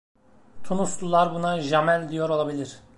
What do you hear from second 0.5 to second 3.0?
Tunuslular buna "Jamel" diyor olabilir.